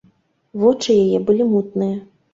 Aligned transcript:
Вочы 0.63 0.95
яе 1.03 1.19
былі 1.27 1.49
мутныя. 1.53 1.95